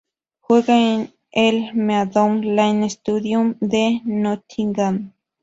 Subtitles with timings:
[0.39, 5.13] Juegan en el Meadow Lane Stadium de Nottingham.